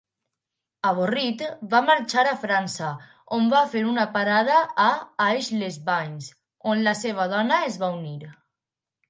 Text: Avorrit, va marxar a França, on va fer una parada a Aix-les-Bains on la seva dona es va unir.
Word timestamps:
Avorrit, 0.91 1.41
va 1.73 1.81
marxar 1.89 2.23
a 2.29 2.39
França, 2.45 2.87
on 3.37 3.51
va 3.51 3.59
fer 3.75 3.83
una 3.91 4.07
parada 4.17 4.57
a 4.85 4.87
Aix-les-Bains 5.27 6.33
on 6.75 6.83
la 6.91 6.97
seva 7.05 7.29
dona 7.37 7.63
es 7.69 7.79
va 7.85 7.93
unir. 8.01 8.19